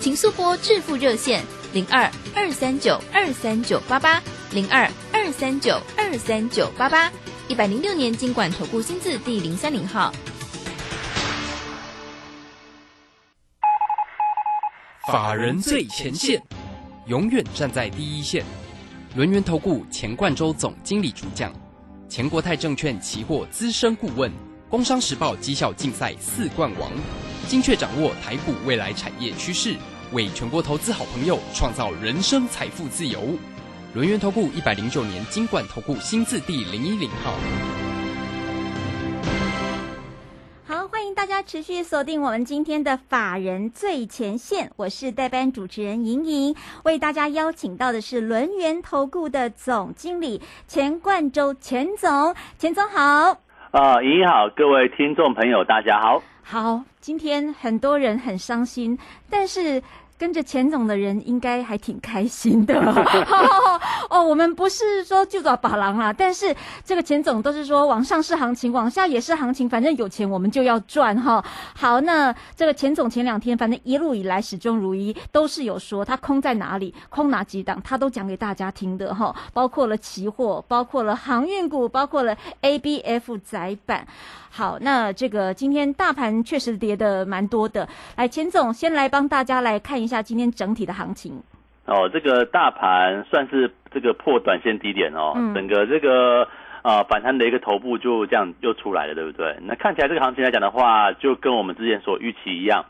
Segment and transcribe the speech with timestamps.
[0.00, 7.12] 请速拨致富热线零二二三九二三九八八零二二三九二三九八八，
[7.48, 10.12] 一百零六年经管投顾新字第零三零号。
[15.10, 16.40] 法人最前线，
[17.06, 18.44] 永远站在第一线。
[19.16, 21.52] 轮源投顾钱冠洲总经理主讲，
[22.08, 24.30] 前国泰证券期货资深顾问，
[24.68, 26.92] 工商时报绩效竞赛四冠王，
[27.48, 29.74] 精确掌握台股未来产业趋势，
[30.12, 33.20] 为全国投资好朋友创造人生财富自由。
[33.94, 37.32] 轮源投顾一百零九年金管投顾新字第零一零号。
[40.66, 46.54] 好，欢迎大家持续锁定我们今天的法人最前线，我是代班主持人莹莹，
[46.84, 53.38] 为大家邀请到的是轮源投顾的总经理钱冠洲钱总，钱总好。
[53.70, 56.22] 啊，莹莹好，各位听众朋友大家好。
[56.50, 59.82] 好，今天很多人很伤心，但是。
[60.18, 62.74] 跟着钱总的人应该还挺开心的
[64.10, 64.20] 哦。
[64.20, 66.52] 我们不是说就找把郎啦，但是
[66.84, 71.40] 这个钱总都是说往上是行情，往下也是行情，反正有钱我们就要赚哈。
[71.72, 79.32] 好，那这个钱总前两天反正一路以来始终如一，都是有说他空在哪里，空哪几档，他都讲给大家听的哈。
[79.52, 84.04] 包括了期货，包括了航运股，包括了 ABF 窄板。
[84.50, 87.86] 好，那这个今天大盘确实跌的蛮多的。
[88.16, 91.40] 来，钱总先来帮大家来看一下今天整体的行情。
[91.86, 96.48] 哦，这个大盘算是这个破短线低点哦，整个这个
[96.82, 99.56] 啊反弹的一个头部就这样又出来了，对不对？
[99.62, 102.84] 那看起来这个行情来讲的话，就跟我们之前所预期一样。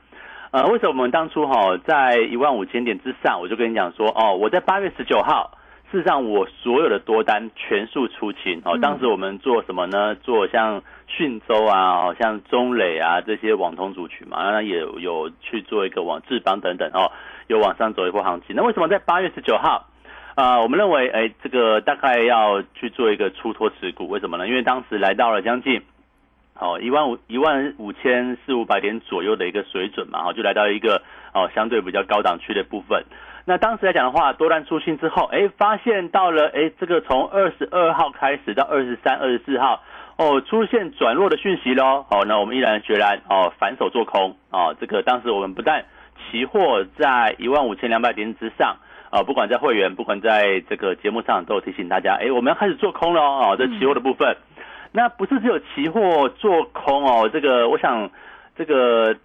[0.51, 5.51] 呃，为什么我们当初哈在一万五千点之上，我就跟你讲说，哦，我在八月十九号。
[5.91, 8.77] 事实上，我所有的多单全数出清哦。
[8.77, 10.15] 当时我们做什么呢？
[10.17, 17.11] 做像讯州啊，像中磊啊这些网通族群嘛，那也有去做一个网智邦等等哦，
[17.49, 18.55] 有往上走一波行情。
[18.55, 19.87] 那为什么在八月十九号
[20.37, 20.61] 啊？
[20.61, 24.47] 我们认为，哎，这个大概要去做一个出脱持股，为什么呢？
[24.47, 25.83] 因为当时来到了将近
[26.55, 31.03] 哦一万五一万五千四五百点左右的一个水准嘛，哦，就来到一个
[31.33, 33.05] 哦相对比较高档区的部分。
[33.45, 39.83] 那当时来讲的话，多单出清之后，哎，发现到了，哎，这个从二十二号开始到二十三、二十四号，
[40.19, 42.05] 哦，出现转弱的讯息喽。
[42.11, 44.37] 哦，那我们毅然决然，哦，反手做空。
[44.51, 45.87] 哦，这个当时我们不但
[46.31, 48.77] 期货在一万五千两百点之上，
[49.11, 53.57] 啊，不管在会员，不管在这个节目上，都有提醒大家，哎，我们要开始做空了哦。
[53.57, 54.37] 这期货的部分，
[54.93, 58.11] 那不是只有期货做空哦，这个我想，
[58.57, 59.17] 这个。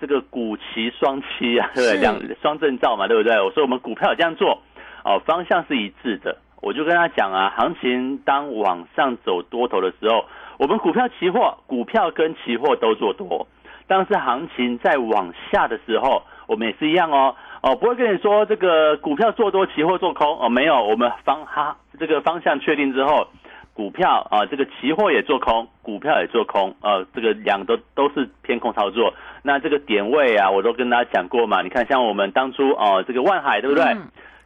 [0.00, 2.00] 这个股期双期啊，对不对？
[2.00, 3.40] 两双证照嘛，对不对？
[3.40, 4.62] 我说我们股票这样做，
[5.04, 6.36] 哦，方向是一致的。
[6.60, 10.24] 我就跟他讲啊，行情当往上走多头的时候，
[10.58, 13.46] 我们股票期货、股票跟期货都做多；
[13.86, 23.28] 但是行情在往下的时候，我们也是一样哦，哦，不会跟你说这个股票做多，期货做空哦，没有，我们方哈这个方向确定之后。
[23.76, 29.12] 股票啊，这个期货也做空，股票也做空，呃，这个两个都是偏空操作。
[29.42, 31.60] 那这个点位啊，我都跟大家讲过嘛。
[31.60, 33.82] 你看，像我们当初哦，这个万海对不对？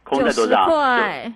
[0.09, 0.67] 空在多少？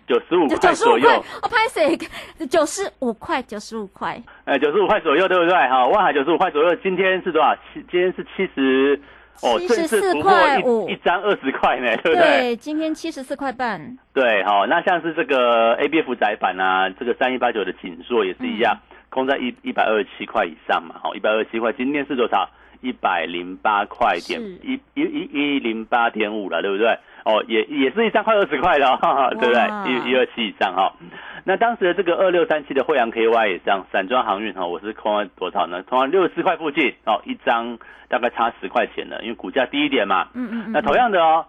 [0.08, 1.24] 九十五块左右。
[1.42, 1.98] 我拍谁？
[2.50, 4.22] 九十五块，九十五块。
[4.46, 5.54] 哎，九十五块左右，对不对？
[5.54, 6.76] 哈，万海九十五块左右。
[6.82, 7.56] 今天是多少？
[7.56, 9.00] 七，今天是七十。
[9.42, 12.40] 哦，七十四块五一张，二十块呢，对不对？
[12.40, 13.98] 对，今天七十四块半。
[14.14, 18.78] 对，好，那像是这个 A B F 窄板啊，这个三一八九的锦硕也是一样，
[19.10, 22.48] 空在一一百二十七块以上嘛，好，一百二十七块，今天是多少？
[22.84, 26.88] 一百零八块点，一一一一零八点五了，对不对？
[27.26, 28.86] 哦，也也是一张快二十块的，
[29.40, 29.62] 对不对？
[29.90, 30.94] 一一二七以上哈。
[31.46, 35.82] 那当时的这个二六三七的惠阳 KY 也这样，散装航运哈，我是空了多少呢？
[35.84, 37.78] 空了六十四块附近哦，一张
[38.10, 40.28] 大概差十块钱的，因为股价低一点嘛。
[40.34, 40.72] 嗯嗯。
[40.74, 41.46] 那同样的哦，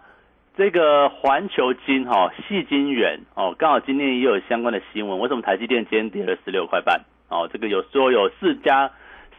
[0.57, 5.19] 这个环球金哈，细金元哦，刚好今天也有相关的新闻。
[5.19, 7.01] 为什么台积电今天跌了十六块半？
[7.29, 8.89] 哦，这个有说有四家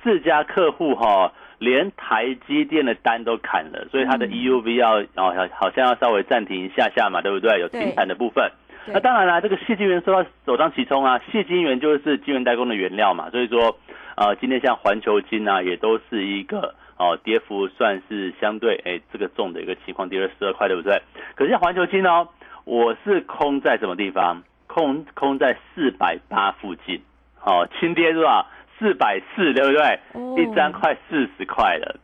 [0.02, 7.60] 四家客户哈，连台积电的单都砍了，所以它的 EUV 要哦好好像要稍微暂停一下下嘛，对不对？
[7.60, 8.50] 有停产的部分。
[8.86, 13.78] 那当然啦，这个细晶圆受到首当其冲啊，细晶圆就是晶圆代工的原料嘛，所以说
[14.16, 16.74] 呃，今天像环球金啊，也都是一个。
[16.98, 20.98] 哦，跌幅算是相对哎，这个重的一个情况，跌了十二块，对不对？
[21.34, 22.26] 可是像环球金哦，
[22.64, 24.42] 我是空在什么地方？
[24.66, 27.02] 空空在四百八附近，
[27.44, 28.46] 哦，轻跌是吧？
[28.78, 30.00] 四百四，对不对？
[30.42, 31.96] 一张快四十块了。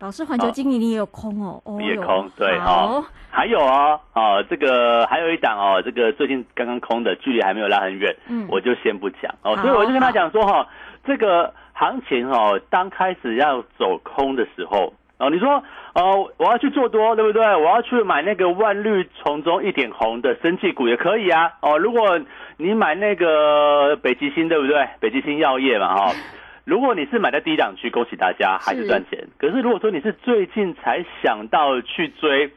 [0.00, 1.62] 老师，环球经理你也有空哦？
[1.80, 3.04] 也空，对哦。
[3.30, 9.56] 还有哦，哦，这个还有一档哦，这个最近刚刚空的，距离还没有拉很远，嗯，我就先不讲哦。
[9.58, 10.66] 所以我就跟他讲说哈，
[11.04, 11.52] 这个。
[11.74, 14.92] 行情哦，当开始要走空的时候
[15.22, 15.62] 哦，你说
[15.94, 17.40] 哦，我要去做多，对不对？
[17.54, 21.78] 我要去买那个万绿丛中一点红的生技股也可以啊哦。
[21.78, 22.20] 如果
[22.56, 24.88] 你买那个北极星，对不对？
[24.98, 26.12] 北极星药业嘛哈。
[26.66, 29.28] 如果你是买在低档区，恭喜大家还是赚钱。
[29.38, 32.50] 可是如果说你是最近才想到去追，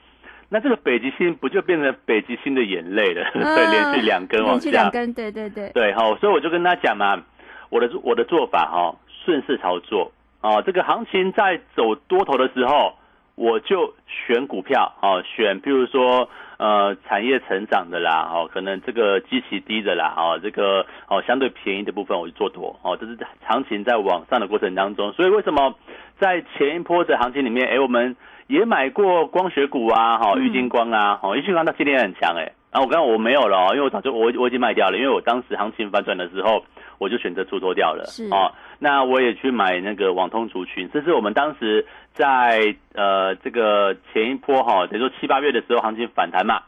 [0.49, 3.29] 那这个北极星不就变成北极星的眼泪了？
[3.33, 5.69] 对，连续两根往下，连续两根，对对对。
[5.69, 7.21] 对哈，所以我就跟他讲嘛，
[7.69, 8.95] 我的我的做法哈。
[9.25, 10.11] 顺势操作
[10.45, 12.93] 啊，这个行情在走多头的时候，
[13.33, 25.73] 我就选股票啊，选譬如说呃产业成长的啦，哦可能这个基期低的啦，哦这个哦相对便宜的部分我就做多哦，这是行情在往上的过程当中，所以为什么
[26.19, 28.15] 在前一波的行情里面，哎我们
[28.45, 36.63] 也买过光学股啊，哈玉金光啊，哦玉金光到今天很强哎，啊我刚刚我没有了，因为我早就我我已经卖掉了，因为我当时行情反转的时候。
[36.97, 38.23] 我就选择出脱掉了，是。
[38.29, 46.61] 哦，那我也去买那个网通族群，这是我们当时在呃这个前一波哈，等于说七八月的时候行情反弹嘛，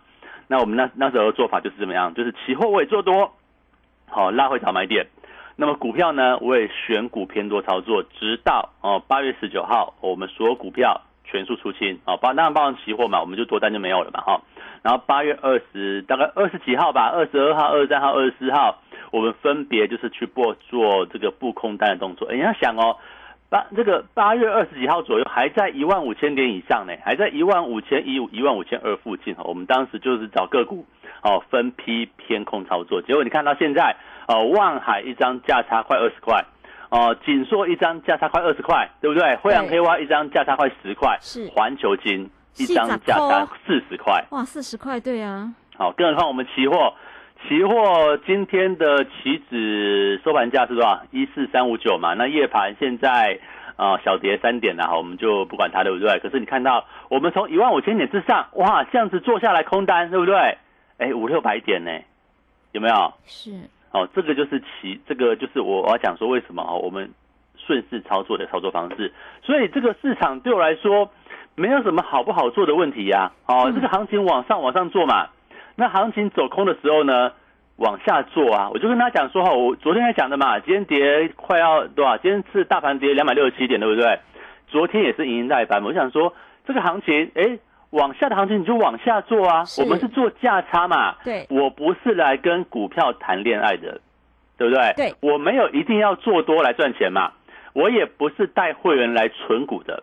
[0.47, 3.33] 那我们那那时候做法就是怎么样，就是期货我也做多，
[4.09, 5.07] 好拉回早买点，
[5.55, 14.41] 那么股票呢我也选股偏多操作，直到哦八月十九号，我们所有股票全数出清，哦包当然包含期货嘛，我们就多单就没有了嘛哈，
[14.83, 18.81] 然后八月二十大概二十几号吧，二十二号、二十三号、二十四号。
[19.11, 22.31] 我们分别就是去做做这个布空单的动作。
[22.31, 22.97] 你要想哦，
[23.49, 29.35] 八这个八月二十几号左右还在一万五千点以上呢，还在一万五千一、一万五千二附近。
[29.39, 30.85] 我们当时就是找个股
[31.23, 33.01] 哦，分批偏空操作。
[33.01, 33.95] 结果你看到现在，
[34.27, 36.43] 哦，万海一张价差快二十块，
[36.89, 39.35] 哦，锦硕一张价差快二十块，对不对？
[39.37, 45.53] 惠阳黑蛙一张价差快十块，是环球金一张价差四十块，哇，四十块，对啊。
[45.77, 46.93] 好，更何况我们期货。
[47.45, 51.01] 期货今天的期指收盘价是多少？
[51.11, 52.13] 一四三五九嘛。
[52.13, 53.39] 那夜盘现在
[53.75, 56.19] 啊小跌三点了哈，我们就不管它对不对？
[56.19, 60.57] 可是你看到我们从一万五千点之上，哇，这样子做下来空单对不对？
[60.97, 61.91] 哎，五六百点呢，
[62.71, 63.13] 有没有？
[63.25, 63.51] 是。
[63.91, 67.09] 哦，这个就是期，这个就是我我要讲说为什么哦，我们
[67.55, 69.13] 顺势操作的操作方式。
[69.41, 71.09] 所以这个市场对我来说
[71.55, 73.31] 没有什么好不好做的问题呀。
[73.45, 75.29] 哦，这个行情往上往上做嘛。
[75.79, 77.31] 那行情走空的时候呢，
[77.75, 82.17] 往下做啊，我就跟他讲说哈，我昨天还讲的嘛，今天跌快要多少？
[82.17, 84.19] 今天是大盘跌两百六十七点，对不对？
[84.67, 86.33] 昨天也是盈盈代班，我想说
[86.65, 87.59] 这个行情，哎，
[87.91, 94.01] 往下的行情你就往下做啊，我们是做价差嘛，对，我不是来跟股票谈恋爱的，
[94.57, 94.93] 对不对？
[94.95, 97.33] 对，我没有一定要做多来赚钱嘛，
[97.73, 100.01] 我也不是带会员来存股的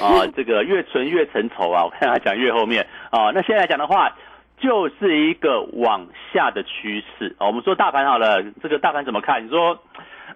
[0.00, 4.16] 啊， 这个越存越成仇啊，我看他讲越后面啊，那现在来讲的话。
[4.58, 9.44] 就是一个往下的趋势我们说大盘好了，这个大盘怎么看？
[9.44, 9.78] 你说，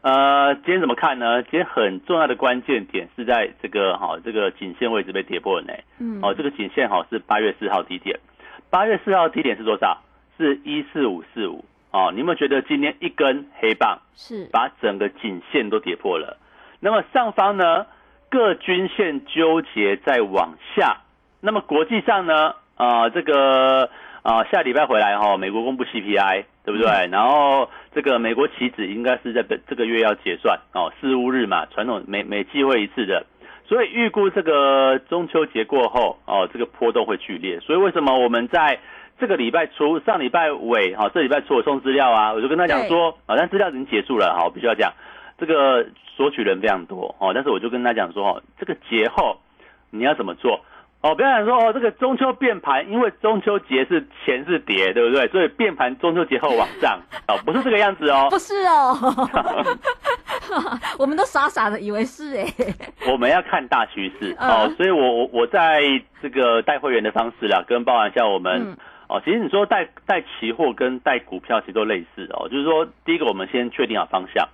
[0.03, 1.43] 呃，今天怎么看呢？
[1.45, 5.73] 今天很重要的关键点是在这个哈，这个颈线位置被跌破了呢。
[5.99, 6.21] 嗯。
[6.23, 8.21] 哦，这个颈线哈是八月四号低点，
[8.69, 10.03] 八月四号低点是多少？
[10.37, 11.65] 是一四五四五。
[11.91, 16.37] 哦，你有没有觉得今天一根黑棒是把整个颈线都跌破了？
[16.79, 17.87] 那么上方呢，
[18.29, 20.99] 各均线纠结在往下。
[21.41, 23.89] 那么国际上呢，啊，这个。
[24.23, 27.09] 啊，下礼拜回来哈，美国公布 CPI，对不对？
[27.11, 33.25] 然后这个美国期指应该是在本这个月要结算哦，四五日嘛，传统每每季会一次的，
[33.67, 37.61] 所以预估这个中秋节过后哦，这个波动会剧烈。
[37.61, 38.79] 所以为什么我们在
[39.19, 44.93] 这个礼拜初、上礼拜尾哈，这礼拜初我送资料啊，我就跟他讲说，好像资料已经结束了哈，我必须要讲，
[45.39, 49.39] 这个索取人非常多哦，但是我就跟他讲说，哦，这个节后
[49.91, 50.61] 你要怎么做？
[51.03, 55.27] 哦，不要想说哦，这个中秋变盘，因为中秋节是钱是跌，对不对？
[55.29, 58.95] 所以变盘中秋节后往上 哦，不是这个样子哦，不是哦。
[60.99, 62.45] 我们都傻傻的以为是哎。
[63.07, 65.83] 我们要看大趋势哦，所以我我我在
[66.21, 68.77] 这个带会员的方式啦，跟包含像我们
[69.09, 74.47] 哦，其实你说带带期货跟带股票其实都类似哦，就是说第一个我们先确定好方向，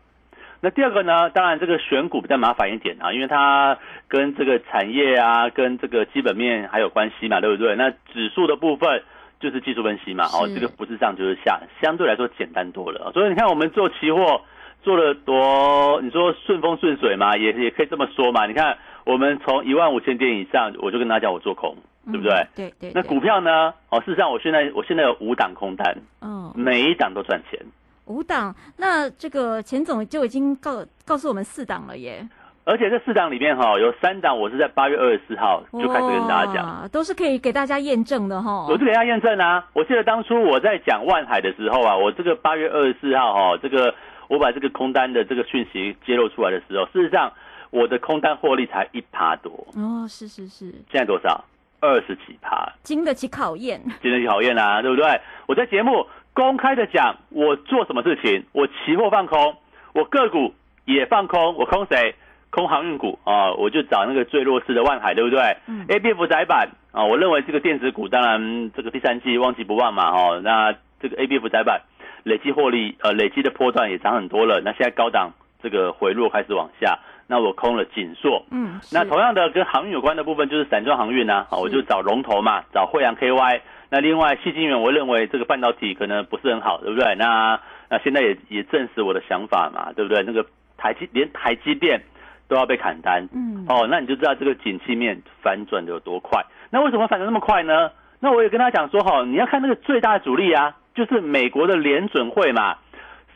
[0.61, 7.75] 那第二个呢，当然这个选股比较麻烦一点啊，因为它跟这个产业啊，跟这个基本面还有关系嘛，对不对？
[7.77, 9.03] 那指数的部分。
[9.39, 13.13] 就是技术分析嘛，哦，这个不是上就是下，相对来说简单多了。
[13.13, 14.41] 所以你看我们做期货
[14.83, 18.47] 做了多，你说顺风顺水嘛，也也可以这么说嘛。
[18.47, 22.47] 你看我们从一万五千点以上，我就跟大家讲我做空，对不对？
[22.57, 22.93] 对对。
[22.95, 23.75] 那股票呢？
[23.91, 27.61] 哦，事实上我现在我现在有五档空单，嗯，每一档都赚钱。
[28.07, 32.27] 五档，那这个钱总就已经告告诉我们四档了耶。
[32.65, 38.67] 而且这四档里面哈，有三档我是在八月二十四号就开始跟大家讲，都是可以给大家验证的哈。
[38.69, 39.65] 我是给大家验证啊！
[39.73, 43.95] 我记得当初我在讲万海的时候啊，我这个八月二十四号哈，这个
[44.27, 47.33] 我把这个空单的这个讯息揭露出来的时候，事实上
[47.71, 50.73] 我的空单获利才一趴多哦，是是是。
[50.91, 51.45] 现在多少？
[51.79, 55.21] 二十几趴，经得起考验，经得起考验啊，对不对？
[55.47, 56.05] 我在节目
[56.37, 59.57] 公开的讲，我做什么事情，我期货放空，
[59.95, 60.53] 我个股
[60.85, 62.15] 也放空，我空谁？
[62.51, 71.81] 空航运股啊，我就找那个最弱势的万海，对不对嗯？A B F 窄板啊，我认为这个电子股，当然这个第三季旺季不旺嘛，哦，那这个 A B F 窄板
[72.23, 74.61] 累计获利，呃，累计的波段也涨很多了。
[74.63, 83.61] 那现在高档这个回落开始往下，那我空了锦硕，嗯，那同样的跟航运有关的部分就是散装航运呢，啊，我就找龙头嘛，找惠阳 K Y。
[83.91, 87.15] 那另外细晶圆，我认为这个半导体可能不是很好，对不对？
[87.17, 90.23] 那那现在也也证实我的想法嘛，对不对？
[90.23, 90.45] 那个
[90.77, 92.01] 台积连台积电。
[92.49, 96.41] 都要被砍单，嗯，哦，那你就知道这个景气面反转的有多快。
[96.71, 97.91] 那为什么反转那么快呢？
[98.21, 102.77] 那我也跟他讲说，哈，你要看那个最大的主力啊，就是美国的联准会嘛。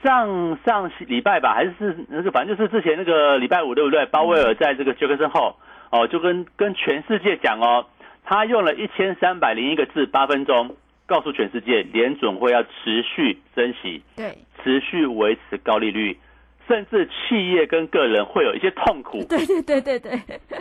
[0.02, 4.06] 上上礼拜吧，还是那个，反正就是之前那个礼拜五，对不对？
[4.06, 5.56] 鲍威尔在这个杰克森后，
[5.90, 7.86] 哦，就跟跟全世界讲哦，
[8.24, 10.76] 他用了一千三百零一个字，八分钟，
[11.06, 16.18] 告诉全世界联准会要持续升息，对，持续维持高利率。
[16.68, 19.18] 甚至企业跟个人会有一些痛苦。
[19.28, 20.20] 对对对对对，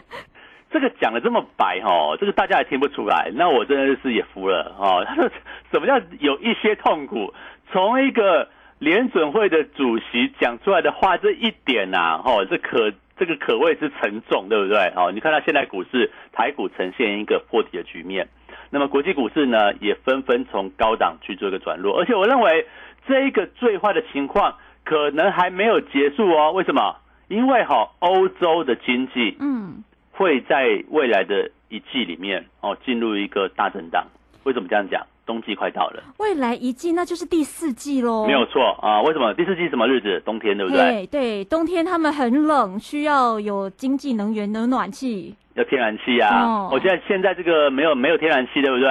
[0.72, 3.32] 这个讲的这么白哦，这个大家也听不出来。
[3.36, 5.06] 那我真的是也服了哦。
[5.08, 5.30] 他说
[5.72, 7.32] 什么叫有一些痛苦？
[7.72, 14.92] 从一个联准会的主席讲出来的话，这一点呐，哦，这可这个可谓是沉重，对不对？
[14.96, 18.28] 哦，你看到现在股市台股呈现一个破底的局面，
[18.72, 22.66] 那么国际股市呢，也纷纷从高档去做一个转弱，而且我认为
[23.08, 24.56] 这一个最坏的情况。
[24.86, 26.52] 可能还没有结束哦？
[26.52, 26.96] 为什么？
[27.28, 29.84] 因为哈，欧洲的经济嗯
[30.14, 34.08] 会在未来的一季里面哦进入一个大震荡。
[34.46, 35.06] 为什么这样讲？
[35.30, 38.26] 冬季快到了，未来一季那就是第四季喽。
[38.26, 39.00] 没有错啊。
[39.04, 40.20] 为什么第四季什么日子？
[40.26, 41.06] 冬天对不对？
[41.06, 46.68] 对，冬天他们很冷，需要有经济能源的暖气，要天然气啊。
[46.72, 48.90] 我现在现在这个没有没有天然气，对不对？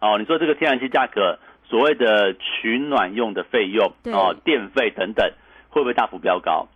[0.00, 1.38] 哦，你说这个天然气价格？
[1.68, 5.30] 所谓的取暖用的费用哦，电费等等，
[5.68, 6.66] 会不会大幅飙高？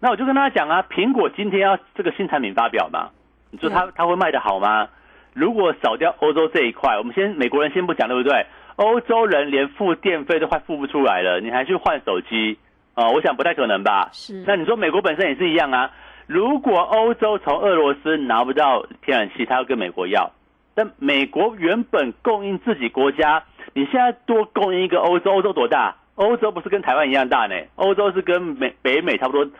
[0.00, 3.10] 那我就跟大家讲啊，苹果今天要这个新产品发表嘛，
[3.52, 4.88] 你说它它会卖得好吗？
[5.34, 8.46] 如果少掉欧洲这一块，我们先美国人先不讲，对不对？
[8.76, 12.58] 欧洲人连付电费都快付不出来了，你还去换手机
[12.94, 13.08] 啊？
[13.10, 14.10] 我想不太可能吧。
[14.12, 14.44] 是。
[14.46, 15.90] 那你说美国本身也是一样啊？
[16.26, 20.32] 如果欧洲从俄罗斯拿不到天然气，他要跟美国要，
[20.74, 23.44] 但美国原本供应自己国家。
[23.72, 25.96] 你现在多供应一个欧洲，欧洲多大？
[26.14, 27.54] 欧洲不是跟台湾一样大呢？
[27.76, 29.50] 欧洲是跟美北美差不多，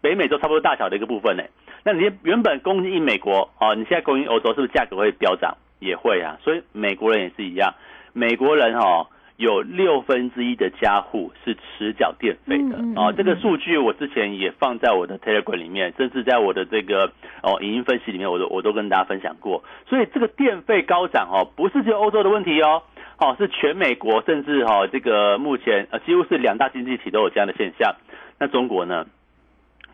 [0.00, 1.42] 北美洲差不多大小的一个部分呢。
[1.84, 5.56] 那你原本供应美国哦，你现在供应欧洲，是不是价格会飙涨？
[5.80, 6.38] 也会啊。
[6.42, 7.74] 所以美国人也是一样，
[8.16, 13.12] 美国人哈有六分之一的家户是持缴电费的哦。
[13.14, 19.62] 这个数据我之前也放在我的 Telegram 里面，甚至在我的这个哦影音分析里面，我都我都跟大家分享过。
[19.86, 22.82] 所以这个电费高涨哦，不是只有欧洲的问题哦。
[23.18, 27.94] 哦，是全美国，甚至哈，这个目前呃，几乎是两大经济体都有这样的现象。
[28.38, 29.06] 那中国呢？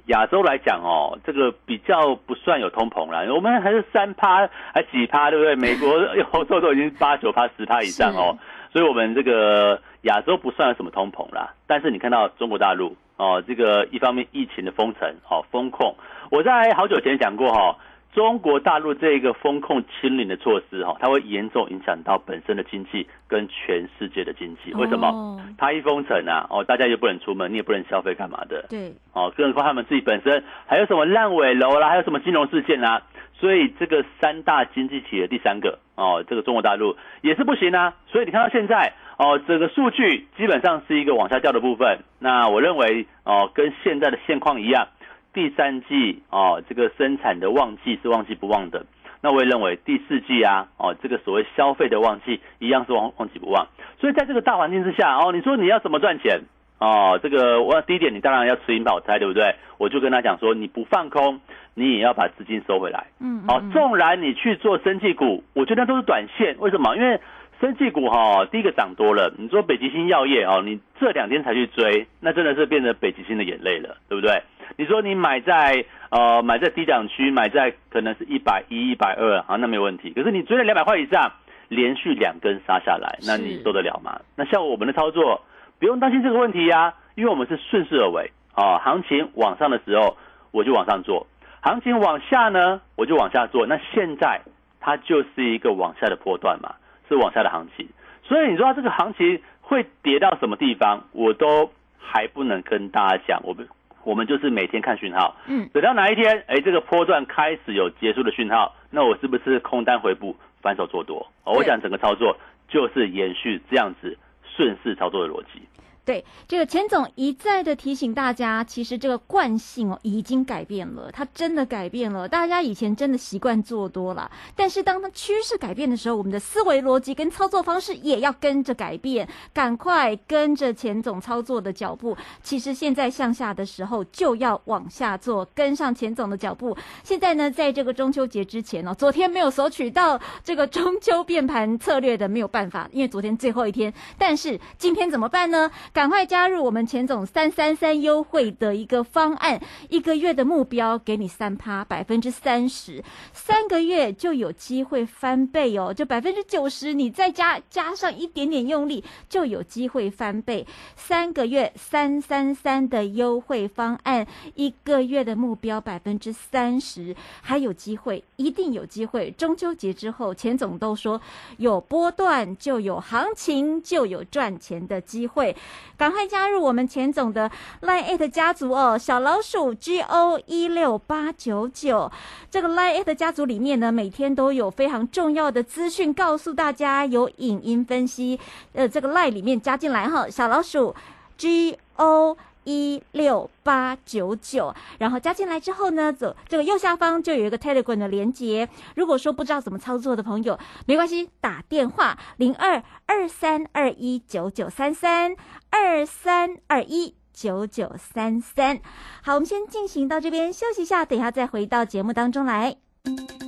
[0.06, 5.54] 亚洲来讲哦，这个比较不算有通膨了，我们还是三趴还几趴，对不对？
[5.54, 5.88] 美国、
[6.32, 8.36] 欧洲都已经八九趴、十趴以上哦，
[8.72, 11.54] 所以我们这个亚洲不算什么通膨啦。
[11.66, 15.94] 但是你看到中国大陆哦，这个一方面疫情的封城哦，封控，
[16.30, 17.76] 我在好久前讲过哈。
[18.12, 24.74] 中国大陆这个风控清零的措施，哈，它会严重影响到本身的经济跟全世界的经济。
[24.74, 25.40] 为什么？
[25.56, 28.66] 它一封城啊，哦，大家又不能出门，你也不能消费，干嘛的？
[28.68, 33.02] 对，哦，更何况他们自己本身还有什么烂尾楼啦，还有什么金融事件啊？
[33.40, 37.94] 所以这个三大经济体的第三个，哦，这个中国大陆也是不行啊。
[38.08, 42.00] 所以你看到现在，哦，整个数据基本上是一个往下掉的部分。
[42.18, 44.88] 那我认为，哦，跟现在的现况一样。
[45.32, 48.84] 第三季哦，这个生产的旺季是旺季不旺的。
[49.20, 53.66] 那我也认为第四季啊，哦，这个所谓消费的旺季一样是旺旺季不旺。
[54.00, 56.40] 所以在这个大环境之下，哦，你说你要怎么赚钱？
[56.78, 59.54] 哦，这个我第一点，你当然要吃银保菜，对不对？
[59.78, 61.40] 我就跟他讲说，你不放空，
[61.74, 63.06] 你也要把资金收回来。
[63.20, 66.56] 嗯，哦，纵然你去做生技股，我觉得都是短线。
[66.58, 66.96] 为什么？
[66.96, 67.20] 因为
[67.62, 69.32] 生技股哈，第一个涨多了。
[69.38, 74.42] 你说北极星药业哦，你这两天才去追，那真的是变成北极星的眼泪了，对不对？
[74.76, 80.10] 你说你买在呃买在低档区，买在可能是一百一、一百二啊，那没有问题。
[80.10, 81.30] 可是你追了两百块以上，
[81.68, 84.20] 连续两根杀下来，那你受得了吗？
[84.34, 85.40] 那像我们的操作。
[85.78, 88.78] 不用担心这个问题呀，因为我们是顺势而为啊。
[88.78, 90.16] 行情往上的时候，
[90.52, 91.26] 我就往上做；
[91.60, 93.66] 行情往下呢，我就往下做。
[93.66, 94.40] 那现在
[94.78, 96.74] 它就是一个往下的波段嘛，
[97.16, 97.88] 是往下的行情。
[98.24, 103.40] 所以你说这个行情会跌到什么地方，我都还不能跟大家讲。
[103.44, 103.68] 我们
[104.04, 111.26] 我们就是每天看讯号，嗯，等到哪一天，哎，这个波段开始有结束的讯号，那我是不是空单回补，反手做多？
[111.44, 112.36] 我讲整个操作
[112.68, 114.16] 就是延续这样子
[114.56, 115.62] 顺势操作的逻辑。
[116.04, 122.28] 对，这个钱总一再的提醒大家，其实这个惯性哦已经改变了，它真的改变了。
[122.28, 132.16] 大家以前真的习惯做多了，但是当它趋势改变的时候，我们的思维逻辑跟操作方式也要跟着改变，赶快跟着钱总操作的脚步。
[132.42, 136.76] 其实现在向下的时候就要往下做，跟上钱总的脚步。
[137.04, 143.94] 现在呢，在这个中秋节之前哦，昨天没有索取到这个中秋变盘策略的没有办法，因为昨天最后一天。
[144.18, 145.70] 但是今天怎么办呢？
[145.92, 160.66] 赶快加入我们钱总三三三优惠的一个方案，一个月的目标给你三趴百分之三十，三个月就有机会翻倍哦，就百分之九十，你再加加上一点点用力就有机会翻倍。
[160.96, 169.30] 三个月三三三的优惠方案，一个月的目标百分之三十，还有机会，一定有机会。
[169.32, 171.20] 中秋节之后，钱总都说
[171.58, 175.54] 有波段就有行情，就有赚钱的机会。
[175.96, 177.50] 赶快加入我们钱总的
[177.82, 182.10] Line It 家族哦，小老鼠 G O 一六八九九。
[182.50, 188.38] 这个 Line It 家族里面呢，每天都有非常重要的资讯告诉大家，有影音分析。
[188.72, 190.94] 呃，这个 Line 里面加进来哈，小老鼠
[191.36, 194.74] G O 一六八九九。
[194.98, 198.68] 然后加进来之后呢，走这个右下方就有一个 Telegram 的连接。
[198.94, 205.36] 如果说不知道怎么操作的朋友，没关系，打电话零二二三二一九九三三。
[205.74, 208.78] 二三二一九九三三，
[209.22, 212.76] 好，我们先进行到这边休息一下，等一下再回到节目当中来。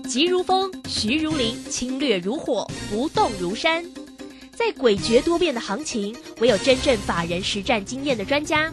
[0.09, 3.85] 急如风，徐如林，侵略如火，不动如山。
[4.57, 8.73] 在诡谲多变的行情，唯有真正法人实战经验的专家，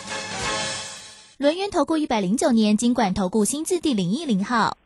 [1.41, 4.77] 轮源投顾一百零九年经管投顾新字第零一零号。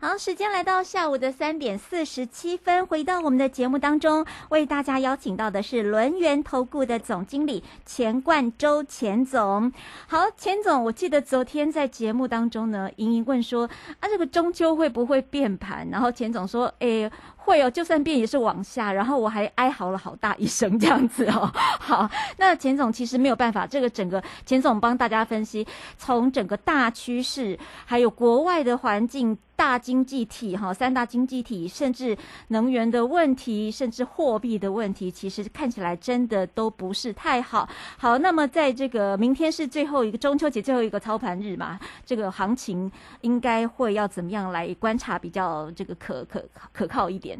[0.00, 9.72] 好，时间来到下午的三点四十七分，回到我们的节目当中，为大家邀请到的是轮源投顾的总经理钱冠周钱总。
[10.08, 15.88] 好，钱总，我记得昨天在节目当中呢，莹莹问说啊，这个中秋会不会变盘？
[15.90, 17.08] 然后钱总说，哎。
[17.44, 21.52] 会哦，就算变也是往下，然后我还哀嚎了好大一声这样子哦。
[21.78, 25.66] 好，那钱总其实没有办法，这个整个钱总帮大家分析，
[25.98, 32.16] 从整个大趋势，还有国外的环境、大经济体哈，三大经济体，甚至
[32.48, 37.68] 能源的问题，甚至货币的问题，其实看起来真的都不是太好。
[37.98, 47.33] 好，那么在这个明天是最后一个中秋节最后一个操盘日嘛，这个行情应该会要怎么样来观察比较这个可可可靠一点？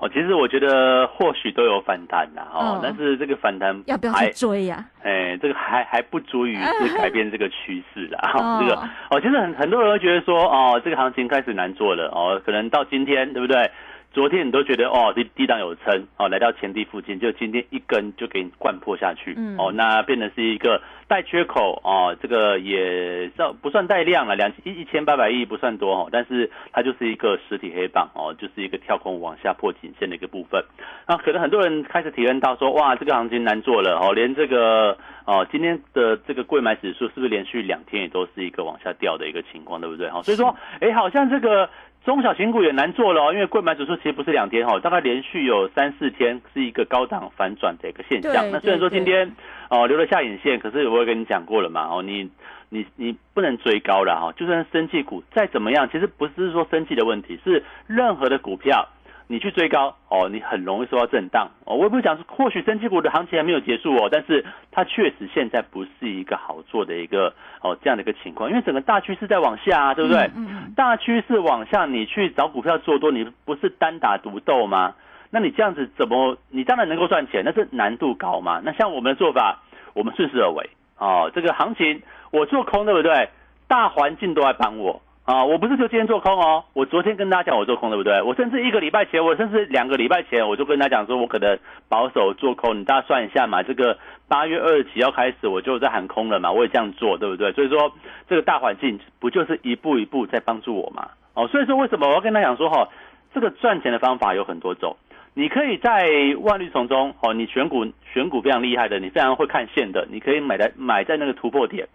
[0.00, 4.84] 哦，其实我觉得或许都有反弹的哦，哦但是这个反弹要不要去追呀？
[5.02, 8.32] 哎，这个还还不足以是改变这个趋势啦。
[8.34, 8.74] 哦这个
[9.10, 13.70] 哦，其实很很多人会觉得说，哦，这个行情开始难做了哦，可能到今天对不对？
[14.12, 30.64] 昨天你都觉得哦低低档有撑哦，来到前低附近，就今天一根就给你灌破下去，嗯哦，那变成是一个带缺口哦，这个也算不算带量了，两一一千八百亿不算多哦，但是它就是一个实体黑棒哦，就是一个跳空往下破颈线的一个部分。
[31.06, 40.10] 那可能很多人开始体验到说，哇，这个行情难做了哦，连这个哦今天的这个贵买指数是不是连续两天也都是一个往下掉的一个情况，对不对？
[40.10, 41.70] 哈，所以说，哎，好像这个。
[42.04, 48.50] 中小型股也难做了哦，因为贵买指数其实不是两天哈，大概连续有三四天是一个高档反转的一个现象。
[48.50, 49.30] 那虽然说今天
[49.68, 52.30] 哦留了下影线，可是我也跟你讲过了嘛哦，你
[52.70, 58.88] 你你不能追高了哈，就算生技股再怎么样，其实不是说生技的问题，是任何的股票。
[59.30, 61.76] 你去追高哦，你很容易受到震荡哦。
[61.76, 70.22] 我也不是讲说，或许升级股的行情还没有结束哦，但是它确实现在不是一个好做的一个哦这样的一个情况，因为整个大趋势在往下啊，对不对？
[70.34, 74.94] 嗯嗯大趋势往下，你去找股票做多，你不是单打独斗吗？
[75.30, 76.36] 那你这样子怎么？
[76.48, 78.60] 你当然能够赚钱，但是难度高嘛。
[78.64, 79.60] 那像我们的做法，
[79.94, 81.30] 我们顺势而为哦。
[81.32, 83.28] 这个行情我做空，对不对？
[83.68, 85.00] 大环境都在帮我。
[85.30, 88.20] 啊，我不是就今天做空哦，我昨天跟大家讲我做空，对不对？
[88.20, 91.56] 我甚至一个礼拜前，我甚至两个礼拜前，我就跟大家讲说，我可能
[91.88, 97.52] 保守做空，你大家算一下嘛，这个八月二十几要开始，我就在喊空了嘛，我也这样做，对不对？
[97.52, 97.92] 所以说，
[98.28, 101.10] 这个大环境不就是一步一步在帮助我嘛？
[101.34, 102.88] 哦，所以说为什么我要跟他讲说哈，
[103.32, 104.96] 这个赚钱的方法有很多种，
[105.34, 106.08] 你可以在
[106.40, 111.86] 万绿丛中哦，你选股选股非常厉害的，你非常会看线的，你可以买在买在那个突破点。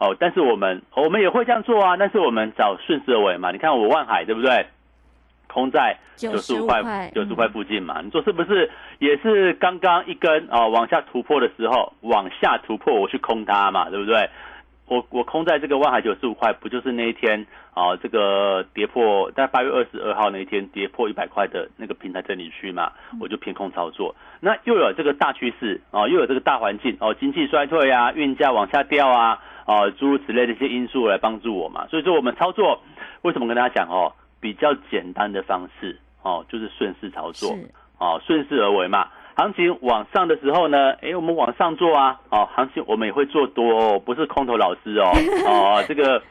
[0.00, 3.52] 哦，但是我们我们也会这样做啊，但是我们找顺势而为嘛。
[3.52, 4.66] 你看我万海对不对？
[5.52, 14.30] 空在九十五块块九十块附近嘛，你说是不是也是刚刚一根哦往下突破的时候往下突破，我去空它嘛，对不对？
[14.90, 24.12] 我我空在这个万海九十五块，不就是那一天啊、这个跌破在八月二十二号那一天跌破一百块的那个平台整理区嘛，我就偏空操作。
[24.40, 31.86] 那又有这个大趋势啊，又有这个大环境哦，经济衰退啊，运价往下掉啊，啊，诸如此类的一些因素来帮助我嘛。
[31.86, 32.82] 所以说我们操作
[33.22, 39.06] 为什么跟大家讲哦，比较简单的方式哦，就是顺势操作是哦，顺势而为嘛。
[39.40, 45.10] 行情往上的时候呢，哎，我们往上做啊，哦，行情我们也会做多哦，不是空头老师哦，
[45.48, 46.22] 哦，这个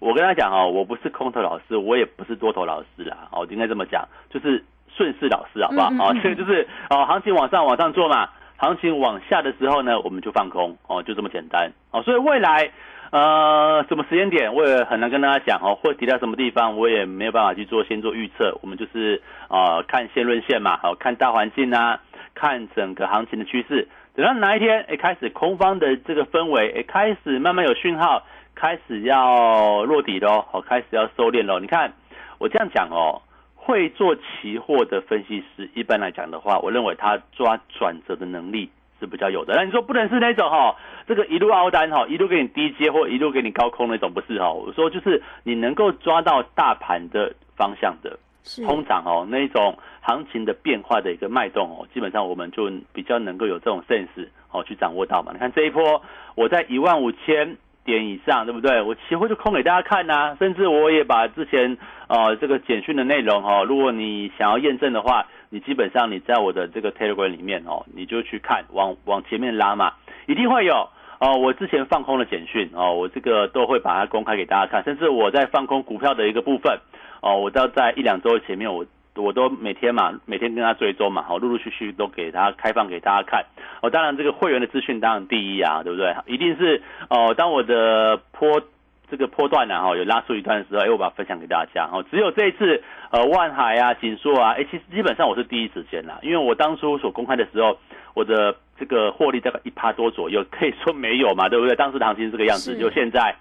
[0.00, 4.62] 我跟他讲哦，我不是空头老师，我也不是多头老师啦，哦，应该这么讲，就是
[4.94, 5.88] 顺势老师好不好？
[6.10, 8.28] 哦，这个就是哦，行情往上往上做嘛，
[8.58, 12.70] 行情往下的时候呢，我们就放空哦，就这么简单哦，所以未来。
[13.10, 18.58] 呃，什么时间点我也很难跟大家讲哦，或提到什么地方我也没有办法去做先做预测。
[18.60, 21.98] 我们就是呃看线论线嘛，好看大环境啊，
[22.38, 23.88] 看整个行情的趋势。
[24.14, 28.22] 等到哪一天哎开始空方的这个氛围哎开始慢慢有讯号，
[28.54, 31.58] 开始要落底喽，好开始要收敛喽。
[31.58, 31.92] 你看
[32.38, 33.22] 我这样讲哦，
[33.54, 39.54] 会做期货的分析师一般来讲的话，我认为他抓转折的能力是比较有的。
[39.54, 40.74] 那你说不能是那种哈，
[41.06, 44.50] 这个一路凹单哈，一路给你低接或一路给你高空那种，不是哈。
[44.52, 48.18] 我说就是你能够抓到大盘的方向的，
[48.64, 55.32] 通常哦那一种行情的变化的一个脉动哦，基本上我们就比较能够有这种 sense 哦去掌握到嘛。
[55.32, 56.02] 你看这一波
[56.34, 58.82] 我在一万五千点以上，对不对？
[58.82, 69.92] 我期货就空给大家看呐、甚至我也把之前呃这个简讯的内容哦，如果你想要验证的话，你基本上你在我的这个 Telegram 里面哦，你就去看往往前面拉嘛，
[70.26, 70.88] 一定会有。
[71.20, 76.78] 哦，我之前放空的简讯哦，我这个都会把它公开给大家看，甚至我在放空股票的一个部分
[77.22, 78.84] 哦，我到在一两周前面我。
[79.16, 83.44] 我都每天嘛，每天跟他追踪嘛，好，陆陆续续都给他开放给大家看。
[83.82, 86.14] 哦，当然这个会员的资讯当然第一啊，对不对？
[86.26, 88.62] 一定是哦，当我的波
[89.10, 91.88] 这个波段呢、啊，哈，有拉出一段的时候，哎，我把它分享给大家。
[91.92, 97.76] 哦，只有这一次，呃，万海啊、锦硕啊，哎，其实基本上我是第一时间啦，因为我当初所公开的时候，
[98.14, 101.74] 我的这个获利大概一趴多左右，可以说没有嘛，对不对？
[101.74, 103.34] 当时行情是这个样子，就现在。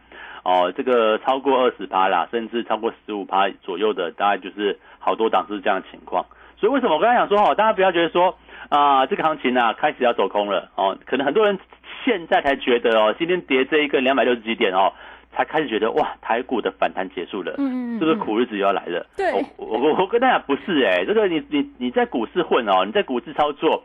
[0.48, 6.26] 哦，这个超过二十趴啦，甚至超过十五趴左右的，大概就是好多档是这样的情况。
[6.58, 8.34] 所以为什么我刚才讲说，哦，大家不要觉得说
[8.70, 11.60] 啊、这个行情啊开始要走空了哦，可能很多人
[12.06, 14.94] 现在才觉得哦，今天跌这一个两百六十几点哦，
[15.34, 19.06] 才开始觉得哇，台股的反弹结束了，嗯是不是苦日子又要来了？
[19.18, 23.84] 对我我我我跟大家不是哎、这个你你你在股市混哦，你在股市操作，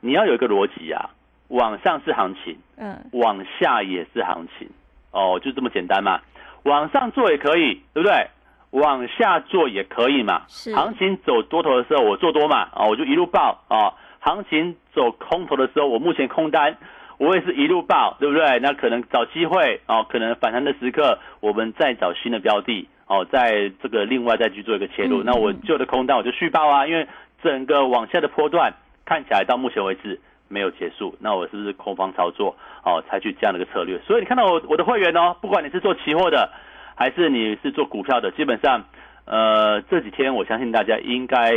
[0.00, 1.08] 你要有一个逻辑啊，
[1.48, 4.68] 往上是行情，嗯往下也是行情，
[5.12, 6.20] 哦，就这么简单嘛。
[6.64, 8.26] 往上做也可以，对不对？
[8.70, 10.42] 往下做也可以嘛。
[10.48, 13.94] 是行情走多头的时候，我做多嘛，啊，我就一路报啊。
[14.20, 16.76] 行情走空头的时候，我目前空单，
[17.18, 18.60] 我也是一路报，对不对？
[18.60, 25.22] 那可能找机会哦，可能反弹的时刻，我们再找新的标的哦，在这个另外再去做一个切入。
[25.22, 27.06] 嗯那我旧的空单我就续报啊，因为
[27.42, 28.72] 整个往下的波段
[29.04, 30.20] 看起来到目前为止
[30.52, 33.98] 没有结束，那我是不是空方操作哦，采取这样的一个策略？
[34.06, 36.50] 所以你看到我我的会员哦，不管你是做期货的，
[36.94, 38.84] 还是你是做股票的，基本上
[39.24, 41.52] 呃这几天我相信大家应该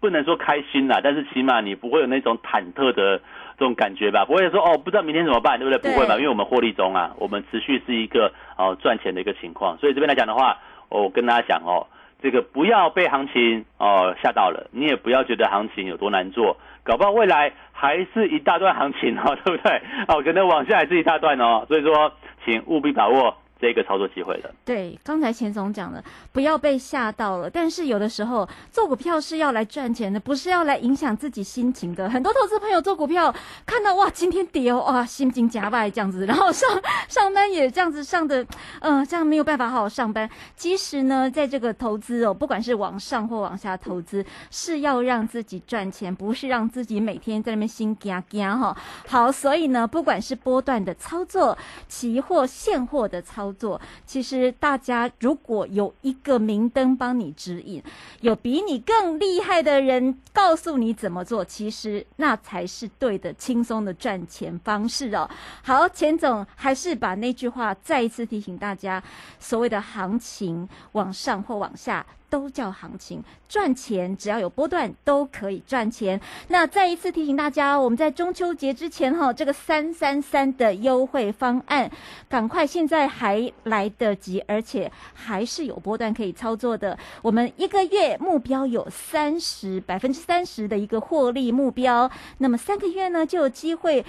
[0.00, 3.18] 不能说开心啦，但是起码你不会有那种忐忑的
[3.58, 4.24] 这种感觉吧？
[4.24, 5.90] 不会说哦不知道明天怎么办，对不对？
[5.90, 6.14] 不会吧？
[6.14, 11.86] 因为我们获利中啊，我们持续是一个哦赚钱的一个情况，所以这边来讲的话，我跟大家讲哦。
[12.22, 16.56] 这个不要被行情哦吓到了，你也不要觉得行情有多难做，
[16.86, 19.82] 搞不好未来还是一大段行情哦， 对不对？
[20.08, 22.12] 哦，可能往下还是一大段哦，所以说
[22.44, 24.54] 请务必把握这个操作机会的。
[24.64, 27.48] 对，刚才钱总讲的，不要被吓到了。
[27.48, 32.08] 但是有的时候做股票是要来赚钱的，不是要来影响自己心情的。
[32.10, 36.68] 很多投资朋友做股票，看到哇今天跌哦，哇心情夹败这样子，然后上
[37.08, 38.46] 上班也这样子上的，
[38.80, 40.28] 嗯、这样没有办法好好上班。
[40.54, 48.76] 其实呢，在这个投资哦，不管是往上或往下投资，是要让自己赚钱，不是让自己每天在那边心嘎嘎哈。
[49.06, 51.56] 好，所以呢，不管是波段的操作、
[51.88, 57.82] 期货、现货的操作，操作其实大家如果有一个明灯帮你指引，
[58.20, 65.28] 有比你更厉害的人告诉你怎么做，其实那才是对的、轻松的赚钱方式哦。
[65.62, 69.02] 好，钱总还是把那句话再一次提醒大家：
[69.38, 72.04] 所谓的行情往上或往下。
[72.28, 76.20] 都叫行情，赚钱只要有波段都可以赚钱。
[76.48, 81.90] 那再一次提醒大家，我们在中秋节之前哈，这个三三三的优惠方案，
[82.28, 86.98] 赶快现在还来得及，而且还是有波段可以操作的。
[87.22, 94.04] 我们一个月目标有三十百分之三十的一个获利目标，那么三个月呢就有机会。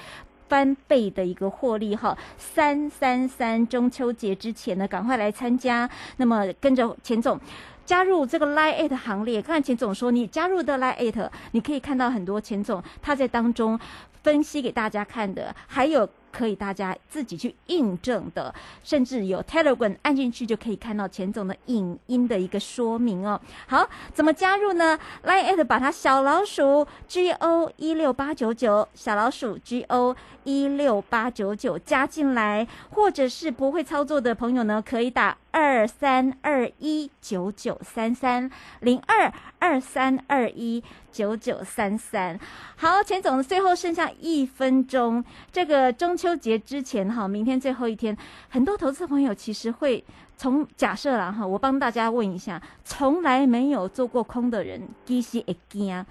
[0.50, 5.90] 翻倍的一个获利哈，三三三中秋节之前呢，赶快来参加。
[6.16, 7.38] 那么跟着钱总。
[7.88, 13.80] 加入这个 Line Eight 行列，刚才钱总说你加入的 Line Eight，你可以看到很多钱总他在当中
[14.22, 23.40] 分析给大家看的，还有可以大家自己去印证的，甚至有 Telegram 按进去就可以看到钱总的影音的一个说明哦。
[23.68, 35.38] 好，怎么加入呢？Line Eight 把它小老鼠 G O 一六八九九小老鼠 G O 一六八九九加进来，或者是不会操作的朋友呢，可以打。
[35.52, 38.50] 二三二一九九三三
[38.82, 42.40] 零二二三二一九九三三，
[42.76, 48.16] 好，钱总，最后剩下一分钟，这个中秋节之前哈，明天最后一天，
[48.50, 50.04] 很多投资朋友其实会
[50.38, 56.06] 从假设啦哈，我帮大家问一下，从来没有做过空的人，其实会惊。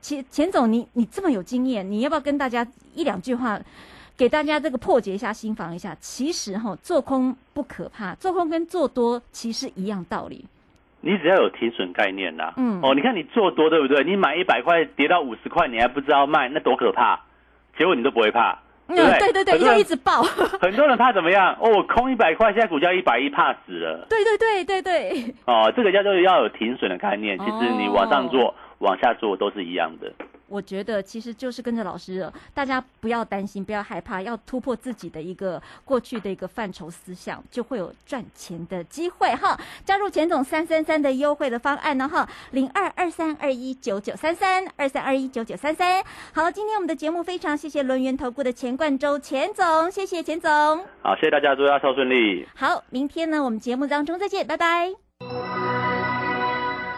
[0.00, 3.60] 钱钱总，你你这么有经验，你要不要跟大家一两句话？
[4.16, 5.96] 给大家这个破解一下、心防一下。
[6.00, 10.44] 其实哈，做空不可怕，做空跟做多其实一样道理。
[11.00, 14.04] 你只要有停损概念啦，嗯哦，你看你做多对不对？
[14.04, 17.20] 你买一百块跌到五十块，你还不知道卖，那多可怕！
[17.76, 20.22] 结果你都不会怕，嗯，对不对对对，很多人要一直爆。
[20.62, 21.56] 很多人怕怎么样？
[21.60, 24.06] 哦，我空一百块，现在股价一百一，怕死了。
[24.08, 27.36] 对对对对对，哦，这个叫做要有停损的概念。
[27.38, 30.12] 其实你往上哦做、往下做都是一样的。
[30.52, 39.58] 我觉得其实就是跟着老师的，大家不要担心，不要害怕，要突破自己的一个过去的一个范畴思想，就会有赚钱的机会哈。
[39.86, 46.04] 加入钱总三三三的优惠的方案呢哈，零二二三二一九九三三二三二一九九三三。
[46.34, 50.50] 好，今天我们的节目非常谢谢轮源投顾的钱冠周钱总，谢谢钱总。
[51.02, 52.46] 好，谢谢大家，祝大家超顺利。
[52.54, 55.01] 好，明天呢我们节目当中再见，拜拜。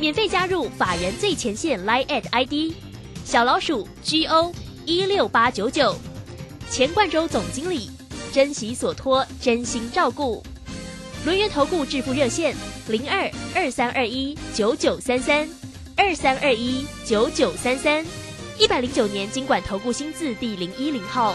[0.00, 2.72] 免费加入法人最前线 Line at ID
[3.24, 4.52] 小老鼠 G O
[4.86, 5.96] 一六八九九，
[6.70, 7.90] 钱冠洲总经理，
[8.32, 10.42] 珍惜所托，真心照顾。
[11.24, 12.54] 轮源投顾致富热线
[12.86, 15.48] 零二二三二一九九三三
[15.96, 18.06] 二三二一九九三三，
[18.56, 21.34] 一百零九年经管投顾新字第零一零号。